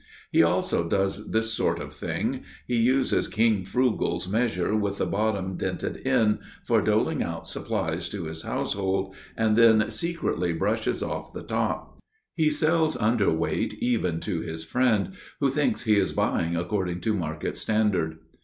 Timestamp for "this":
1.29-1.53